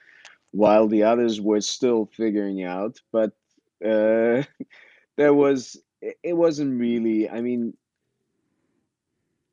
[0.51, 3.01] while the others were still figuring out.
[3.13, 3.33] But
[3.85, 4.43] uh,
[5.17, 7.29] there was it wasn't really.
[7.29, 7.75] I mean,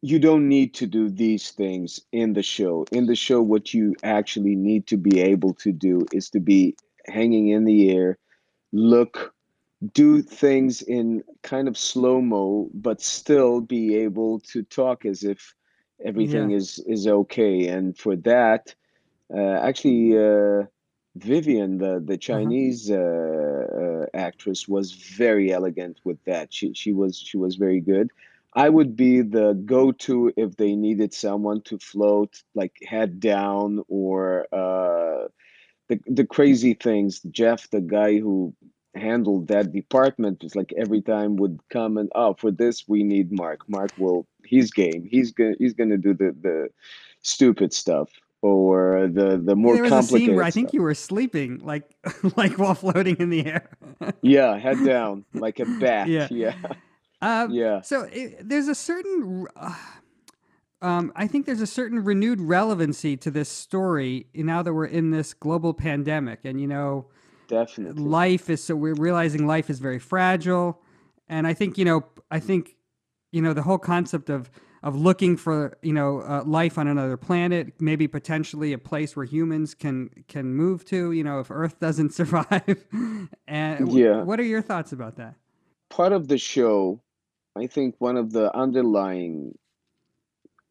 [0.05, 2.85] you don't need to do these things in the show.
[2.91, 6.75] In the show, what you actually need to be able to do is to be
[7.07, 8.19] hanging in the air,
[8.71, 9.33] look,
[9.93, 15.55] do things in kind of slow mo, but still be able to talk as if
[16.03, 16.57] everything yeah.
[16.57, 17.67] is is okay.
[17.67, 18.75] And for that,
[19.33, 20.65] uh, actually, uh,
[21.15, 22.17] Vivian, the the uh-huh.
[22.17, 23.81] Chinese uh-huh.
[23.81, 26.53] uh, actress, was very elegant with that.
[26.53, 28.11] She she was she was very good.
[28.55, 34.47] I would be the go-to if they needed someone to float like head down or
[34.53, 35.27] uh,
[35.89, 37.19] the the crazy things.
[37.31, 38.55] Jeff, the guy who
[38.95, 43.31] handled that department, was like every time would come and oh for this we need
[43.31, 43.67] Mark.
[43.67, 45.05] Mark will he's game.
[45.09, 46.69] He's gonna he's gonna do the the
[47.21, 48.09] stupid stuff
[48.41, 50.75] or the the more there was a scene where I think stuff.
[50.75, 51.89] you were sleeping, like
[52.37, 53.69] like while floating in the air.
[54.21, 56.07] yeah, head down like a bat.
[56.07, 56.27] Yeah.
[56.31, 56.55] yeah,
[57.21, 57.81] Um, yeah.
[57.81, 59.75] So it, there's a certain, uh,
[60.81, 65.11] um, I think there's a certain renewed relevancy to this story now that we're in
[65.11, 67.07] this global pandemic, and you know,
[67.47, 68.03] definitely.
[68.03, 70.81] life is so we're realizing life is very fragile,
[71.27, 72.75] and I think you know, I think
[73.31, 74.51] you know the whole concept of
[74.83, 79.25] of looking for you know uh, life on another planet, maybe potentially a place where
[79.25, 82.85] humans can can move to, you know, if Earth doesn't survive.
[83.47, 84.21] and Yeah.
[84.21, 85.35] what are your thoughts about that?
[85.89, 86.99] part of the show,
[87.57, 89.57] I think one of the underlying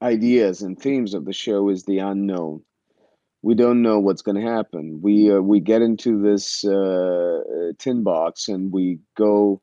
[0.02, 2.62] ideas and themes of the show is the unknown.
[3.42, 5.00] We don't know what's going to happen.
[5.02, 9.60] We uh, we get into this uh, tin box and we go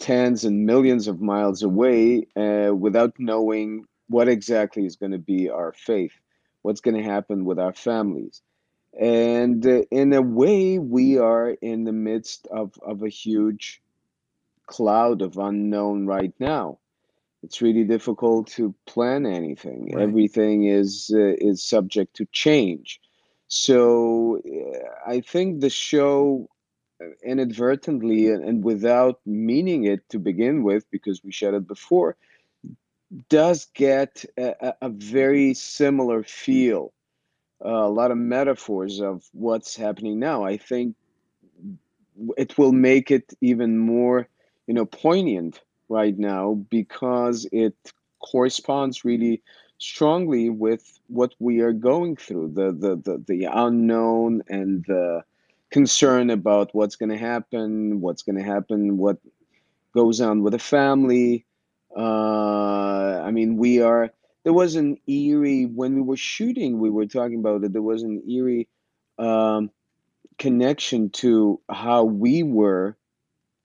[0.00, 5.48] tens and millions of miles away uh, without knowing what exactly is going to be
[5.48, 6.12] our faith,
[6.62, 8.42] what's going to happen with our families.
[8.98, 13.80] And uh, in a way, we are in the midst of, of a huge
[14.66, 16.78] cloud of unknown right now.
[17.42, 19.92] It's really difficult to plan anything.
[19.92, 20.02] Right.
[20.02, 23.00] Everything is uh, is subject to change.
[23.48, 26.48] So uh, I think the show
[27.00, 32.16] uh, inadvertently and, and without meaning it to begin with, because we said it before,
[33.28, 36.92] does get a, a- a very similar feel.
[37.64, 40.44] Uh, a lot of metaphors of what's happening now.
[40.44, 40.96] I think
[42.36, 44.28] it will make it even more
[44.66, 47.74] you know poignant right now because it
[48.20, 49.42] corresponds really
[49.78, 55.22] strongly with what we are going through the the the, the unknown and the
[55.70, 59.18] concern about what's going to happen what's going to happen what
[59.94, 61.44] goes on with the family.
[61.96, 67.06] Uh i mean we are there was an eerie when we were shooting we were
[67.06, 68.68] talking about it there was an eerie
[69.18, 69.70] um
[70.38, 72.96] connection to how we were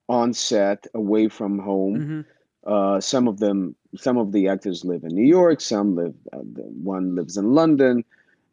[0.10, 1.96] on set away from home.
[2.02, 2.22] hmm
[2.68, 6.44] Uh, some of them, some of the actors live in New York, some live, uh,
[6.94, 8.04] one lives in London,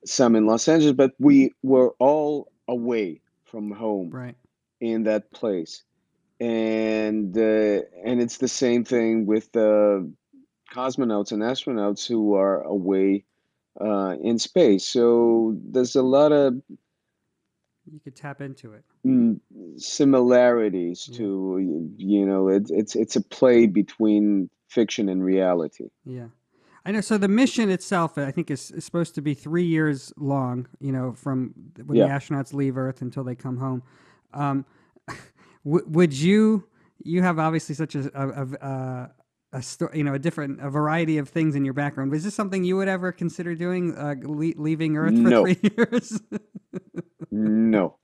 [0.05, 4.37] some in Los Angeles, but we were all away from home Right.
[4.81, 5.83] in that place.
[6.41, 10.11] And uh, and it's the same thing with the
[10.73, 13.25] cosmonauts and astronauts who are away
[13.81, 14.85] uh, in space.
[14.85, 16.61] So there's a lot of
[17.93, 18.85] You could tap into it.
[19.07, 19.39] mm,
[19.77, 21.19] similarities Yeah.
[21.19, 26.27] to you know it, it's it's a play between fiction and reality Yeah.
[26.85, 27.01] I know.
[27.01, 30.69] So the mission itself, I think, is, is supposed to be three years long.
[30.79, 31.53] You know, from
[31.85, 33.83] when the astronauts leave Earth until they come home.
[34.33, 34.65] Um,
[35.65, 36.65] w- would you?
[37.03, 39.11] You have obviously such a a, a,
[39.57, 42.11] a, sto- you know a different a variety of things in your background.
[42.11, 43.97] Was this something you would ever consider doing?
[43.97, 45.43] Uh, le- leaving Earth for No.
[45.45, 46.21] three years?
[47.31, 47.97] no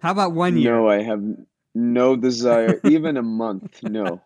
[0.00, 0.72] How about one year?
[0.72, 1.22] no i have
[1.74, 4.20] no desire even a month no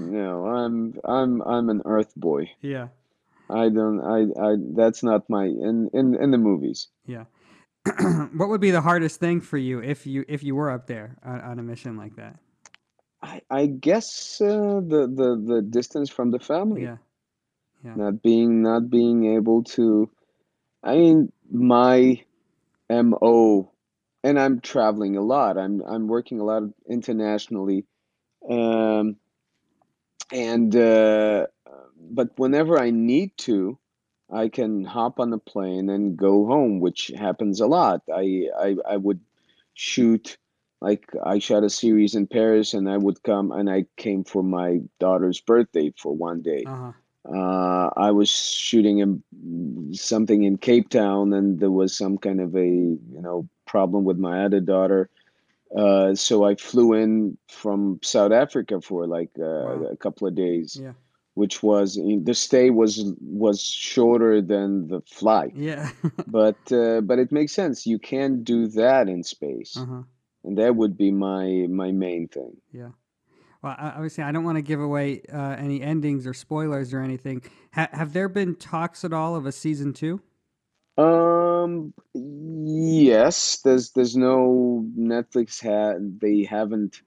[0.00, 2.88] no i'm i'm i'm an earth boy Yeah.
[3.48, 7.24] i don't i i that's not my in in in the movies Yeah.
[8.36, 11.16] what would be the hardest thing for you if you if you were up there
[11.24, 12.36] on, on a mission like that?
[13.22, 17.08] I i guess uh, the the the distance from the family Yeah.
[17.82, 17.94] Yeah.
[17.94, 20.10] not being not being able to
[20.82, 22.22] i mean my
[22.90, 23.70] mo
[24.22, 27.84] and i'm traveling a lot i'm i'm working a lot internationally
[28.48, 29.16] um
[30.32, 31.46] and uh
[32.10, 33.78] but whenever i need to
[34.30, 38.76] i can hop on a plane and go home which happens a lot i i,
[38.88, 39.20] I would
[39.74, 40.36] shoot
[40.80, 44.42] like i shot a series in paris and i would come and i came for
[44.42, 46.92] my daughter's birthday for one day Uh-huh.
[47.38, 49.22] uh, I was shooting in
[49.92, 54.18] something in Cape Town, and there was some kind of a you know problem with
[54.18, 55.10] my other daughter.
[55.76, 59.84] Uh, so I flew in from South Africa for like uh, Wow.
[59.92, 60.94] a couple of days, Yeah.
[61.34, 61.94] which was
[62.28, 65.52] the stay was was shorter than the flight.
[65.54, 65.90] Yeah.
[66.26, 67.86] But uh, but it makes sense.
[67.86, 70.02] You can't do that in space, uh-huh.
[70.44, 72.56] And that would be my my main thing.
[72.72, 72.90] Yeah.
[73.62, 77.00] Well, I- obviously, I don't want to give away uh, any endings or spoilers or
[77.02, 77.42] anything.
[77.74, 80.20] Ha- have there been talks at all of a season two?
[80.96, 87.02] Um, yes, there's there's no Netflix had they haven't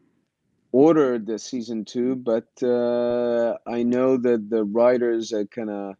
[0.71, 5.95] ordered the season two, but uh, I know that the writers are kind of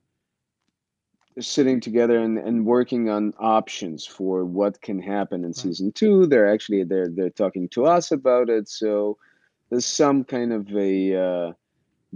[1.39, 6.25] sitting together and, and working on options for what can happen in season two.
[6.25, 9.17] They're actually they're they're talking to us about it, so
[9.69, 11.53] there's some kind of a uh,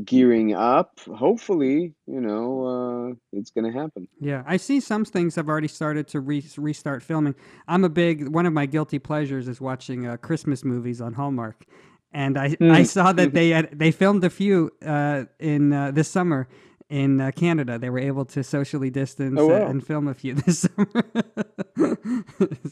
[0.04, 1.00] gearing up.
[1.16, 4.08] Hopefully, you know, uh, it's going to happen.
[4.20, 7.36] Yeah, I see some things have already started to re- restart filming.
[7.68, 11.66] I'm a big one of my guilty pleasures is watching uh, Christmas movies on Hallmark,
[12.12, 16.08] and I I saw that they had, they filmed a few uh, in uh, this
[16.08, 16.48] summer
[16.90, 17.78] in uh, Canada.
[17.78, 19.68] They were able to socially distance Oh, uh, wow.
[19.68, 20.88] and film a few this summer.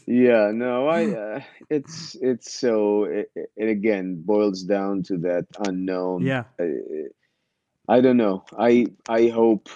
[0.06, 1.40] Yeah, no, I uh,
[1.70, 6.22] it's it's so it, it again boils down to that unknown.
[6.22, 6.72] yeah, I,
[7.88, 8.44] I don't know.
[8.58, 9.68] I I hope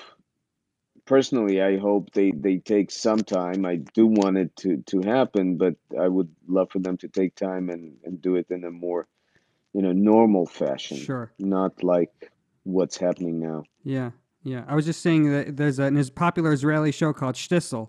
[1.05, 3.66] personally I hope they they take some time.
[3.66, 7.34] I do want it to to happen, but I would love for them to take
[7.34, 9.07] time and and do it in a more
[9.72, 11.32] you know normal fashion, sure.
[11.38, 12.30] not like
[12.64, 13.64] what's happening now.
[13.84, 14.11] Yeah,
[14.43, 14.64] yeah.
[14.68, 17.88] I was just saying that there's an is popular Israeli show called Shtisel,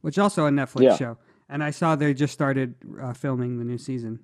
[0.00, 0.96] which also a Netflix Yeah.
[0.96, 1.18] show,
[1.48, 4.20] and I saw they just started uh, filming the new season.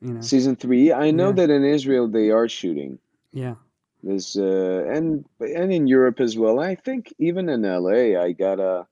[0.00, 1.32] You know, Season three, I know Yeah.
[1.46, 2.98] that in Israel they are shooting.
[3.32, 3.54] yeah,
[4.02, 6.58] There's uh, and and in Europe as well.
[6.60, 8.86] I think even in LA, I got a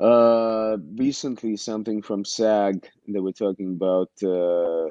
[0.00, 4.90] uh recently something from SAG that we're talking about uh,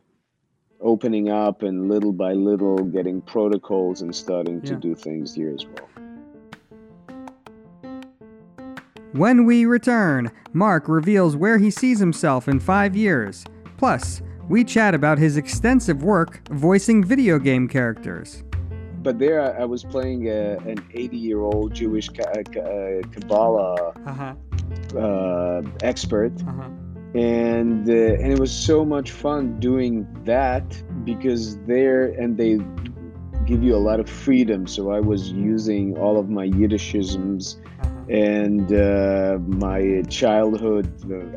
[0.79, 5.65] opening up and little by little getting protocols and starting to do things here as
[5.65, 6.02] well.
[9.13, 13.45] When we return, Mark reveals where he sees himself in five years.
[13.77, 18.43] Plus, we chat about his extensive work voicing video game characters.
[19.03, 24.97] But there, I, was playing a, an 80-year-old Jewish ka- ka- uh, Kabbalah Uh huh.
[24.97, 26.31] uh, expert.
[26.47, 26.69] Uh huh.
[27.13, 30.65] and uh, and it was so much fun doing that
[31.05, 32.57] because there and they
[33.45, 37.57] give you a lot of freedom so i was using all of my yiddishisms
[38.09, 40.91] and uh, my childhood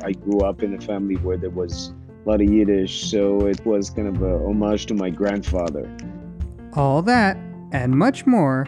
[0.04, 1.92] i grew up in a family where there was
[2.24, 5.88] a lot of yiddish so it was kind of a homage to my grandfather
[6.74, 7.36] All that
[7.72, 8.66] and much more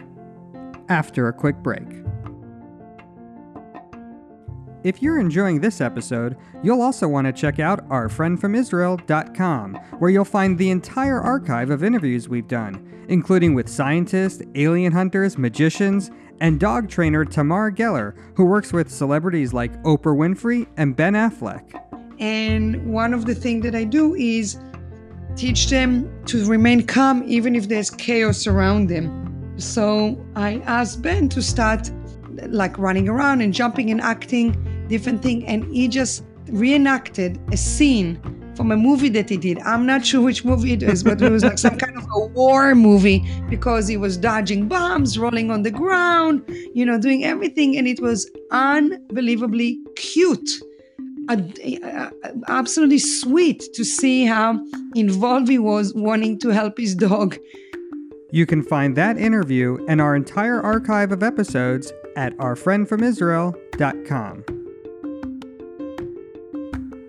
[0.89, 1.87] after a quick break.
[4.83, 10.57] If you're enjoying this episode, you'll also want to check out ourfriendfromisrael.com, where you'll find
[10.57, 16.11] the entire archive of interviews we've done, including with scientists, alien hunters, magicians,
[16.41, 21.63] and dog trainer Tamar Geller, who works with celebrities like Oprah Winfrey and Ben Affleck.
[22.19, 24.57] And one of the things that I do is
[25.35, 29.53] teach them to remain calm even if there's chaos around them.
[29.57, 31.89] So I asked Ben to start
[32.47, 34.55] like running around and jumping and acting
[34.87, 38.19] different thing and he just reenacted a scene
[38.59, 39.57] from a movie that he did.
[39.59, 42.25] I'm not sure which movie it is, but it was like some kind of a
[42.25, 46.43] war movie because he was dodging bombs, rolling on the ground,
[46.73, 50.49] you know, doing everything and it was unbelievably cute
[52.49, 54.59] absolutely sweet to see how
[54.93, 57.37] involved he was wanting to help his dog.
[58.31, 64.43] You can find that interview and our entire archive of episodes at ourfriendfromisrael.com.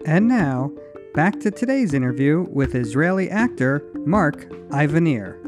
[0.06, 0.72] And now,
[1.14, 5.38] back to today's interview with Israeli actor Mark Ivanir.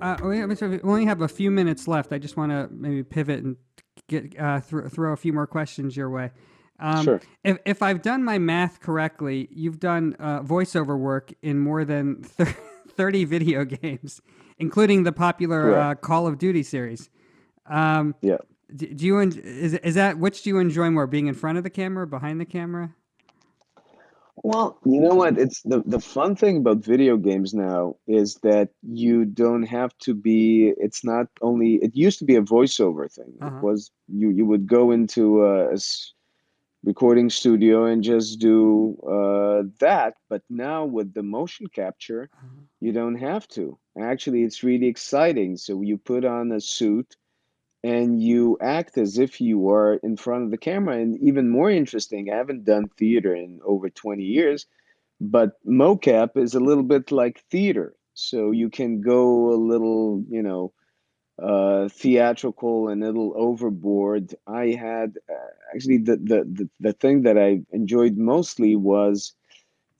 [0.00, 2.12] Uh, we we only have a few minutes left.
[2.12, 3.56] I just want to maybe pivot and
[4.08, 6.30] get uh, thro- throw a few more questions your way.
[6.78, 7.20] Um, Sure.
[7.44, 12.22] If, if I've done my math correctly, you've done uh, voiceover work in more than
[12.22, 12.54] thir-
[12.96, 14.20] 30 video games,
[14.58, 17.08] including the popular uh, Call of Duty series.
[17.66, 18.36] Um, yeah
[18.74, 21.58] do, do you en- is is that which do you enjoy more, being in front
[21.58, 22.94] of the camera, or behind the camera?
[24.42, 25.38] Well, you know what?
[25.38, 30.14] It's the the fun thing about video games now is that you don't have to
[30.14, 30.74] be.
[30.76, 31.76] It's not only.
[31.76, 33.32] It used to be a voiceover thing.
[33.40, 33.56] Uh-huh.
[33.56, 35.76] It was you you would go into a
[36.82, 40.14] recording studio and just do uh, that.
[40.28, 42.28] But now with the motion capture,
[42.80, 43.78] you don't have to.
[43.98, 45.56] Actually, it's really exciting.
[45.56, 47.16] So you put on a suit
[47.84, 50.98] and you act as if you are in front of the camera.
[50.98, 54.66] And even more interesting, I haven't done theater in over 20 years,
[55.20, 57.94] but mocap is a little bit like theater.
[58.14, 60.72] So you can go a little, you know,
[61.42, 64.34] uh, theatrical and a little overboard.
[64.46, 69.34] I had uh, actually the, the, the, the thing that I enjoyed mostly was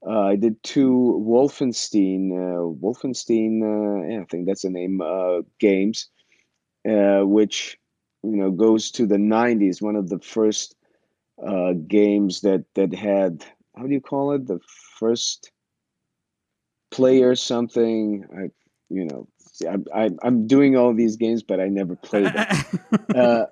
[0.06, 5.42] uh, I did two Wolfenstein, uh, Wolfenstein, uh, yeah, I think that's the name, uh,
[5.60, 6.08] games
[6.88, 7.78] uh, which
[8.22, 10.76] you know goes to the 90s one of the first
[11.46, 13.44] uh, games that that had
[13.76, 14.60] how do you call it the
[14.98, 15.50] first
[16.90, 18.50] player something i
[18.88, 19.26] you know
[19.68, 22.46] I, I, i'm doing all these games but i never played them
[23.14, 23.44] uh,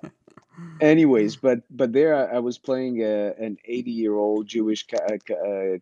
[0.79, 5.17] anyways but but there i, I was playing a, an 80 year old jewish uh,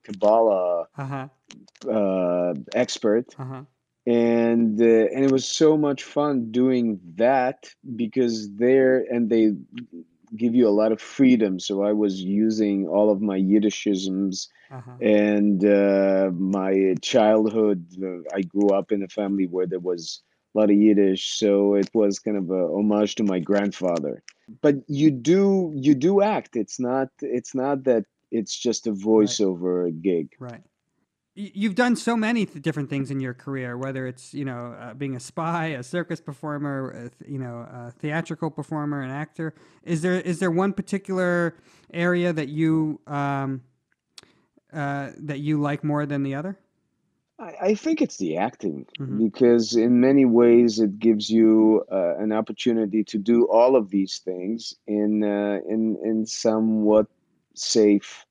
[0.03, 1.27] kabbalah Uh huh.
[1.89, 3.63] uh, expert Uh huh.
[4.05, 9.51] And uh, and it was so much fun doing that because there and they
[10.35, 11.59] give you a lot of freedom.
[11.59, 14.95] So I was using all of my Yiddishisms Uh-huh.
[15.01, 17.85] and uh, my childhood.
[18.01, 20.21] Uh, I grew up in a family where there was
[20.55, 24.23] a lot of Yiddish, so it was kind of a homage to my grandfather.
[24.61, 26.55] But you do you do act.
[26.55, 30.27] It's not it's not that it's just a voiceover gig.
[30.39, 30.63] Right.
[31.33, 34.93] You've done so many th- different things in your career, whether it's you know uh,
[34.93, 39.53] being a spy, a circus performer, a th- you know, a theatrical performer, an actor.
[39.83, 41.55] Is there is there one particular
[41.93, 43.61] area that you um,
[44.73, 46.59] uh, that you like more than the other?
[47.39, 49.17] I, I think it's the acting Mhm.
[49.17, 54.19] because in many ways it gives you uh, an opportunity to do all of these
[54.19, 57.07] things in uh, in in somewhat
[57.55, 58.25] safe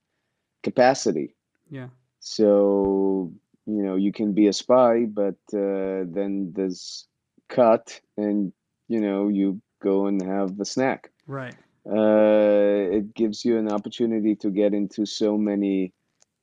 [0.62, 1.34] capacity.
[1.70, 1.88] Yeah.
[2.30, 3.32] So
[3.66, 7.08] you know you can be a spy, but uh, then there's
[7.48, 8.52] cut, and
[8.86, 11.10] you know you go and have a snack.
[11.26, 11.56] Right.
[11.84, 15.92] Uh, it gives you an opportunity to get into so many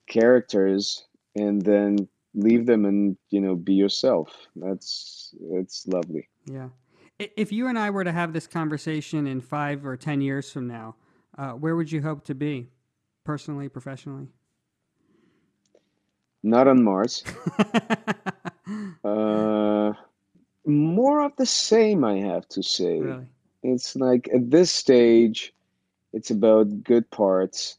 [0.07, 4.29] characters and then leave them and you know be yourself.
[4.57, 6.27] That's it's lovely.
[6.45, 6.69] Yeah.
[7.17, 10.67] If you and I were to have this conversation in five or ten years from
[10.67, 10.95] now,
[11.38, 12.67] uh, where would you hope to be,
[13.23, 14.27] personally, professionally?
[16.43, 17.23] Not on Mars.
[19.03, 19.93] uh,
[20.65, 22.99] more of the same, I have to say.
[22.99, 23.27] Really?
[23.63, 25.53] It's like at this stage,
[26.13, 27.77] it's about good parts,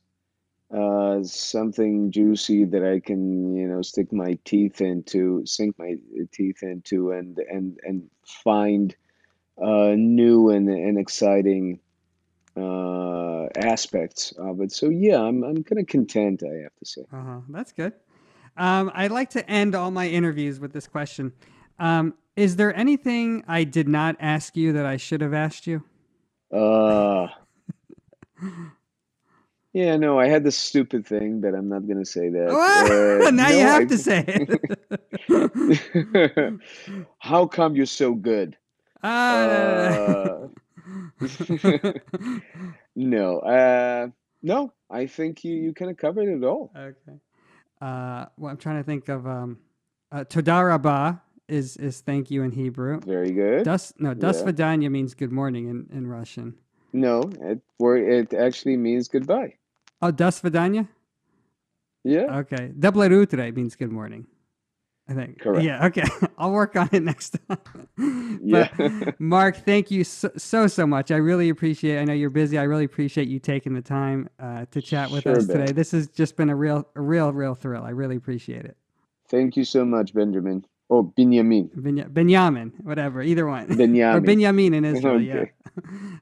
[0.75, 5.97] uh, something juicy that I can, you know, stick my teeth into, sink my
[6.33, 8.11] teeth into, and and and
[8.45, 8.95] find
[9.63, 11.81] uh, new and and exciting
[12.57, 14.73] uh, aspects of it.
[14.73, 17.03] So yeah, I'm I'm kind of content, I have to say.
[17.13, 17.41] Uh huh.
[17.49, 17.95] That's good.
[18.59, 21.33] Um, I'd like to end all my interviews with this question.
[21.79, 25.83] Um, is there anything I did not ask you that I should have asked you?
[26.53, 27.29] Uh,
[29.73, 32.49] yeah, no, I had this stupid thing, but I'm not gonna say that.
[32.51, 34.25] Uh, now you have I- to say
[35.29, 36.61] it.
[37.19, 38.57] How come you're so good?
[39.03, 39.89] Ah.
[39.89, 40.49] Uh,
[42.97, 44.09] no, uh,
[44.43, 46.73] no, I think you, you kind of covered it all.
[46.77, 47.19] okay.
[47.81, 49.59] Uh, well, I'm trying to think of um,
[50.13, 53.01] uh, Toda Rabah is is thank you in Hebrew.
[53.01, 53.65] Very good.
[53.65, 54.47] Das no Das Yeah.
[54.53, 56.55] Vidanya means good morning in, in Russian.
[56.93, 59.55] No, it it actually means goodbye.
[60.03, 60.89] Oh, Das Vidanya.
[62.05, 62.39] Yeah.
[62.39, 62.73] Okay.
[62.79, 64.27] Double utre means good morning.
[65.09, 65.41] I think.
[65.41, 65.65] Correct.
[65.65, 65.87] Yeah.
[65.87, 66.05] Okay.
[66.39, 67.59] I'll work on it next time.
[68.41, 68.69] Yeah.
[69.19, 71.11] Mark, thank you so, so so much.
[71.11, 71.99] I really appreciate.
[71.99, 72.57] I know you're busy.
[72.57, 75.59] I really appreciate you taking the time uh, to chat with Sure, us Ben.
[75.59, 75.73] today.
[75.73, 77.83] This has just been a real, a real, real thrill.
[77.83, 78.77] I really appreciate it.
[79.29, 80.65] Thank you so much, Benjamin.
[80.91, 81.71] Oh, Benjamin.
[81.75, 83.67] Benjamin, whatever, either one.
[83.67, 84.17] Benjamin.
[84.17, 84.75] or Benjamin.
[84.75, 85.21] In Israel.
[85.21, 85.45] Yeah.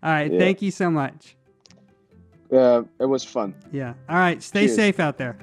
[0.02, 0.32] All right.
[0.32, 0.38] Yeah.
[0.38, 1.36] Thank you so much.
[2.50, 3.54] Uh, it was fun.
[3.72, 3.94] Yeah.
[4.08, 4.42] All right.
[4.42, 4.76] Stay Cheers.
[4.76, 5.38] safe out there.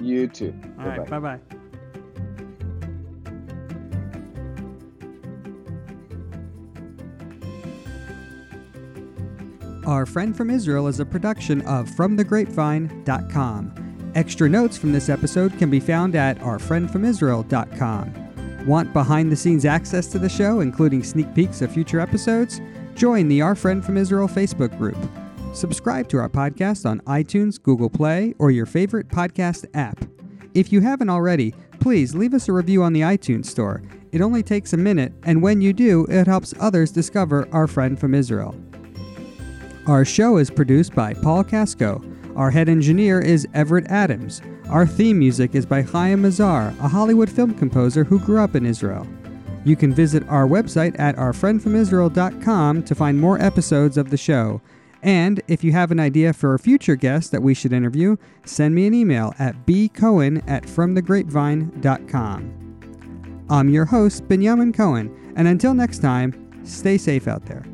[0.00, 0.54] You too.
[0.78, 1.08] All right.
[1.08, 1.40] Bye bye.
[9.86, 14.12] Our Friend from Israel is a production of FromTheGrapevine.com.
[14.14, 18.66] Extra notes from this episode can be found at OurFriendFromIsrael.com.
[18.66, 22.62] Want behind the scenes access to the show, including sneak peeks of future episodes?
[22.94, 24.96] Join the Our Friend from Israel Facebook group.
[25.52, 30.02] Subscribe to our podcast on iTunes, Google Play, or your favorite podcast app.
[30.54, 33.82] If you haven't already, please leave us a review on the iTunes Store.
[34.12, 37.98] It only takes a minute, and when you do, it helps others discover our friend
[37.98, 38.54] from Israel.
[39.86, 42.02] Our show is produced by Paul Casco.
[42.36, 44.40] Our head engineer is Everett Adams.
[44.70, 48.64] Our theme music is by Chaim Mazar, a Hollywood film composer who grew up in
[48.64, 49.06] Israel.
[49.66, 54.62] You can visit our website at ourfriendfromisrael.com to find more episodes of the show.
[55.02, 58.16] And if you have an idea for a future guest that we should interview,
[58.46, 63.44] send me an email at bcohen at fromthegrapevine.com.
[63.50, 67.66] I'm your host, Benjamin Cohen, and until next time, stay safe out there.